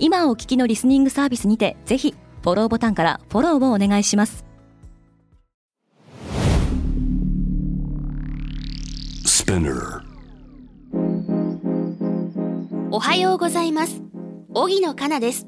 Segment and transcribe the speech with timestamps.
[0.00, 4.44] 今お聞きのリスニングサービスにてぜひフォローボタンからフォローをお願いします。
[12.90, 14.02] おはようございます。
[14.54, 15.46] 荻野かなです。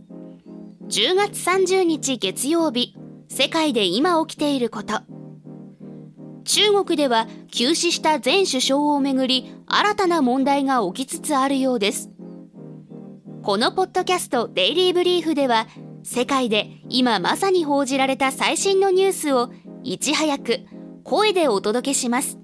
[0.88, 2.96] 10月30日月曜日
[3.28, 5.02] 世界で今起きていること。
[6.44, 12.10] 中国では急死した前首相をめぐり新たな問題が起きつつあるようです
[13.42, 15.66] このポッドキャストデイリーブリーフでは
[16.02, 19.50] 世界で今まさに報じられた最新のニュースを
[19.82, 20.60] いち早く
[21.05, 22.38] 声でお届けします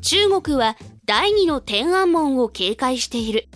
[0.00, 3.48] 中国は第二の天安門を警戒している。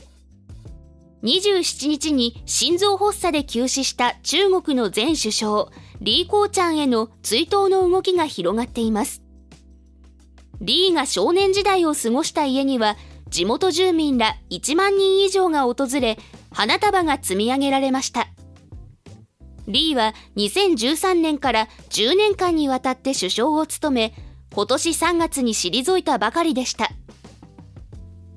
[1.22, 5.69] 27日に心臓発作で急死した中国の前首相、
[6.00, 9.22] リー・コーチャンへの追悼の動きが広がっています。
[10.60, 12.97] リーが少年時代を過ごした家には、
[13.33, 16.19] 地元住民ら1万人以上が訪れ、
[16.52, 18.28] 花束が積み上げられました。
[19.66, 24.14] リーは2013年から10年間にわたって首相を務め、
[24.55, 26.91] 今年3月に退いたばかりでした。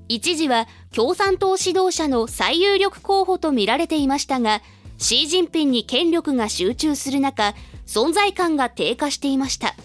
[0.08, 4.62] 一時は共産党指導者の最有力候補と見られていましたが、
[4.98, 7.54] シー・ジンピンに権力が集中する中、
[7.86, 9.76] 存在感が低下していました。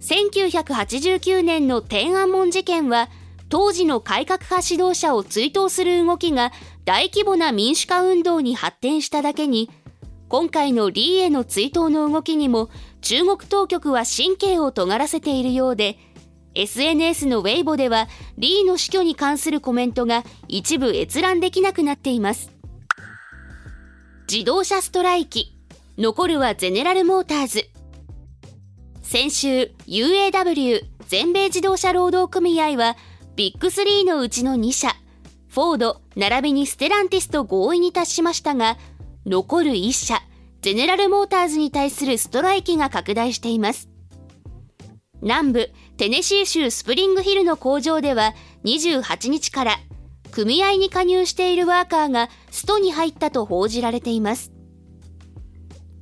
[0.00, 3.10] 1989年の天安門事件は、
[3.50, 6.52] 当時の改革派指導者を追悼する動きが
[6.84, 9.68] 大規模な民主化運動に発展しただけに、
[10.28, 15.98] 今回のリーへの追悼の動きにも中国当局は神経を尖らせているようで、
[16.54, 18.08] SNS のウェイボでは
[18.38, 22.52] リーの死去に関するコメントが一部閲覧できなくなっています。
[24.30, 25.56] 自動車ストライキ。
[25.98, 27.68] 残るはゼネラルモーターズ。
[29.02, 32.96] 先週、UAW 全米自動車労働組合は
[33.40, 34.94] ビッグ3のうちの2社、
[35.48, 38.76] フォード並びにステランティスと合意に達しましたが、
[39.24, 40.20] 残る1社、
[40.60, 43.88] ゼネラルモーターズに対するストライキが拡大しています。
[45.22, 48.34] 南部テネシー州スプリングヒルの工場では
[48.64, 49.78] 28日から
[50.30, 54.52] 組合に加入しているワーカーがストに入ったと報じられています。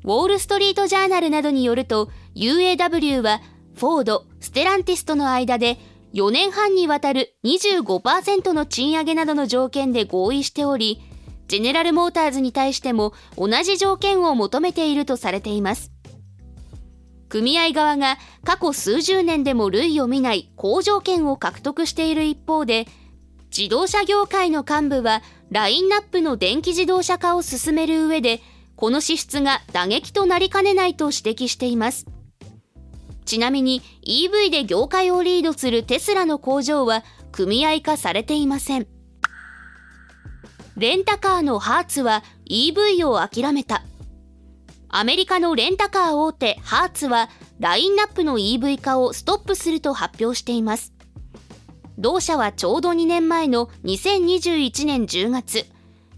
[0.02, 3.40] ウォール・ストリート・ジャーナルなどによると UAW は
[3.76, 5.78] フォード、ステランティスとの間で
[6.14, 11.00] 4年半にわたる25%の賃上げなどの条件で合意しており、
[11.48, 15.92] ジェネラルモーターズに対しても同じ条件を求めているとされています。
[17.28, 22.86] 組合側が過去数十年でも類を見ない好条件を獲得している一方で、
[23.56, 28.40] 自動車業界の幹部はラインナップの電気自動車化を進める上で、
[28.76, 32.06] この支出が打撃となりかねないと指摘しています。
[33.28, 38.86] ちなみに EV で業界をリードするテスラの工場は組合化されていません。
[40.78, 43.82] レンタカーのハーツは EV を諦めた。
[44.88, 47.28] アメリカのレンタカー大手ハーツは
[47.60, 50.94] ラインナップの EV 化をストップすると発表しています。
[51.98, 55.66] 同社はちょうど2年前の2021年10月、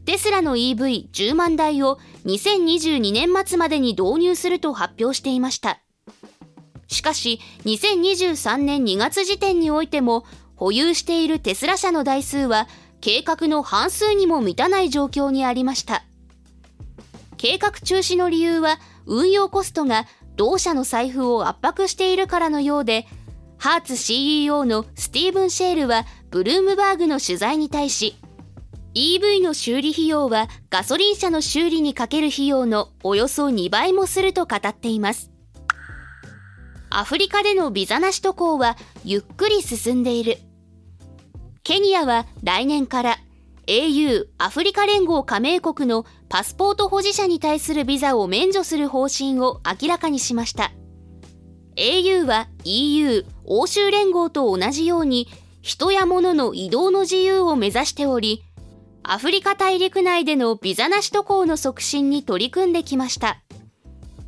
[0.05, 5.81] テスラの EV10 万台を2022年末までに導入すると発表していました。
[6.91, 10.25] しかし、2023年2月時点においても、
[10.57, 12.69] 保有しているテスラ社の台数は、
[13.01, 16.05] 計画の半数にも満たない状況にありました。
[17.37, 20.07] 計画中止の理由は、運用コストが
[20.37, 23.07] 同社の財布を圧迫しているからのようで、
[23.57, 28.17] ハーツ CEO のスティーブン・シェールは、ブルームバーグの取材に対し、
[28.95, 35.30] EV の修理費用はガソリン車の修理にかける費用のおよそ2倍もすると語っています。
[36.91, 40.39] アフリカでのビザなし渡航はゆっくり進んでいる。
[41.63, 43.19] ケニアは来年から
[43.69, 50.73] au アフリカ連合加盟国のパスポート保持者に対するビザを免除する方針を明らかにしました。
[51.77, 55.29] au は EU 欧州連合と同じように
[55.63, 58.43] 人や物の移動の自由を目指しており、
[59.05, 63.41] アフリカ大陸内でのビザなし渡航の促進に取り組んできました。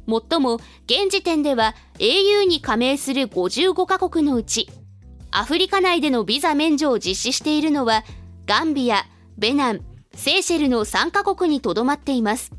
[0.07, 0.57] もっとも、
[0.87, 4.69] 現時点では au に加盟する55カ国のうち、
[5.31, 8.05] アフリカ内でのビザ免除を実施しているのは、
[8.47, 9.07] ガンビア、
[9.39, 9.81] ベナン、
[10.15, 12.53] セーシェルの3カ国にとどまっています。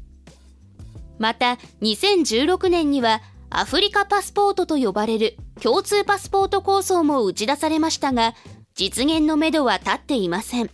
[1.19, 8.33] また、2016年にはアフリカパスポートと呼ばれる共通パスポート構想も打ち出されましたが、
[8.73, 10.71] 実現のめどは立っていません。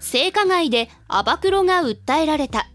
[0.00, 2.68] 性加害でアバクロが訴えられた。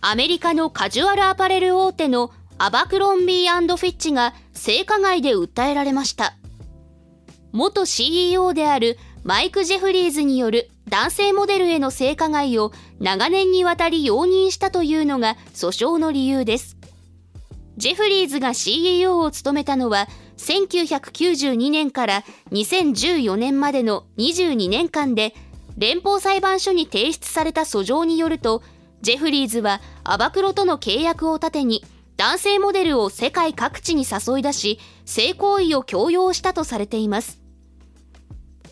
[0.00, 6.34] アメリカのカジュアルアパレル大手のアバクロンビーフィッチが性加害で訴えられました。
[7.52, 16.76] 元 CEO であるマイク・ジェフリーズによる男性モデルへの性加害を長年にわたり容認したというのが訴訟の理由です。
[17.76, 20.08] ジェフリーズが CEO を務めたのは
[20.38, 25.34] 1992年から2014年までの22年間で
[25.76, 28.62] 連邦裁判所に提出された訴状によると
[29.06, 31.84] ジェフリーズはアバクロとの契約を盾に
[32.16, 37.40] 男性モデルを世界各地に誘い出し性行為を強要したとされています。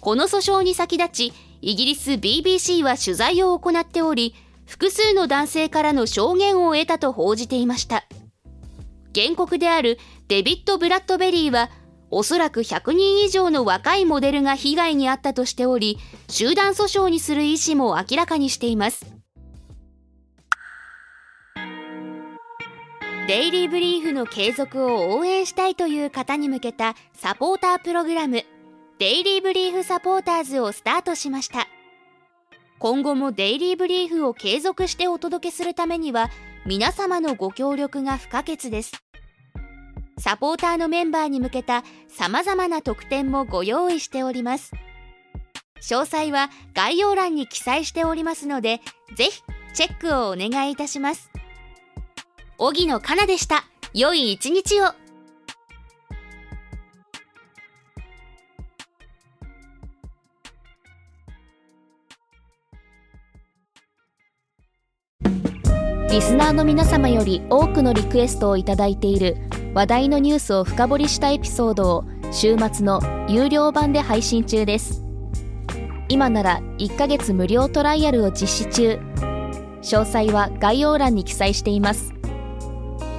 [0.00, 4.34] この訴訟に先立ちイギリス BBC は取材を行っており
[4.66, 8.04] 複数の男性からの証言を得たと報じていました。
[9.14, 11.70] 原告であるデビッド・ブラッドベリーは
[12.10, 19.13] おそらく100人以上の若いモデルが被害に遭ったとしており集団訴訟にする意思も明らかにしています。
[23.26, 28.44] デイリーブリーフの継続を応援したいという方に向けたサポータープログラム
[28.98, 31.66] デイリーブリーフサポーターズをスタートしました
[32.78, 36.30] 今後もデイリーブリーフを継続してお届けするためには
[36.66, 39.04] 皆様のご協力が不可欠です
[40.18, 44.72] サポーターのメンバーに向けた様々な特典もご用意しております。
[45.82, 48.80] 詳細は概要欄に記載しておりますので、
[49.16, 49.42] ぜひ
[49.74, 51.33] チェックをお願いいたします。
[52.58, 53.64] 荻野かなでした。
[53.92, 54.92] 良い一日を。
[66.10, 69.36] リスナーの皆様より多くのリクエストをいただいている
[69.74, 75.02] 話題のニュースを深掘りしたエピソードを週末の有料版で配信中です
[76.08, 79.00] 今なら1ヶ月無料トライアルを実施中
[79.82, 82.13] 詳細は概要欄に記載しています